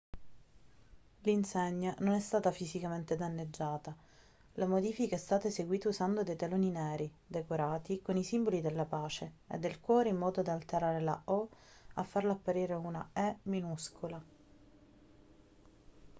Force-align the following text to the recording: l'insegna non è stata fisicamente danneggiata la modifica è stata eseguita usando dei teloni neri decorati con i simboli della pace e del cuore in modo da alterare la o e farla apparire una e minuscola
l'insegna 1.19 1.95
non 1.99 2.15
è 2.15 2.19
stata 2.19 2.49
fisicamente 2.51 3.15
danneggiata 3.15 3.95
la 4.53 4.65
modifica 4.67 5.13
è 5.15 5.19
stata 5.19 5.47
eseguita 5.47 5.89
usando 5.89 6.23
dei 6.23 6.35
teloni 6.35 6.71
neri 6.71 7.13
decorati 7.27 8.01
con 8.01 8.17
i 8.17 8.23
simboli 8.23 8.61
della 8.61 8.85
pace 8.85 9.33
e 9.47 9.59
del 9.59 9.79
cuore 9.79 10.09
in 10.09 10.17
modo 10.17 10.41
da 10.41 10.53
alterare 10.53 11.01
la 11.01 11.21
o 11.25 11.49
e 11.95 12.03
farla 12.03 12.31
apparire 12.31 12.73
una 12.73 13.11
e 13.13 13.37
minuscola 13.43 14.23